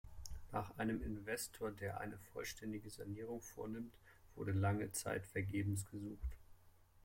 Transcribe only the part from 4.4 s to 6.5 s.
lange Zeit vergebens gesucht.